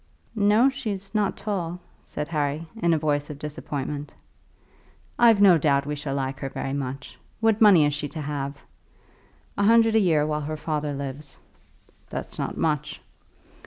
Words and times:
"No; 0.33 0.67
she's 0.67 1.13
not 1.13 1.37
tall," 1.37 1.79
said 2.01 2.27
Harry, 2.29 2.65
in 2.81 2.91
a 2.91 2.97
voice 2.97 3.29
of 3.29 3.37
disappointment. 3.37 4.11
"I've 5.19 5.39
no 5.39 5.59
doubt 5.59 5.85
we 5.85 5.95
shall 5.95 6.15
like 6.15 6.39
her 6.39 6.49
very 6.49 6.73
much. 6.73 7.19
What 7.39 7.61
money 7.61 7.85
is 7.85 7.93
she 7.93 8.07
to 8.09 8.21
have?" 8.21 8.57
"A 9.59 9.63
hundred 9.63 9.93
a 9.95 9.99
year 9.99 10.25
while 10.25 10.41
her 10.41 10.57
father 10.57 10.91
lives." 10.93 11.37
"That's 12.09 12.39
not 12.39 12.57
much." 12.57 12.99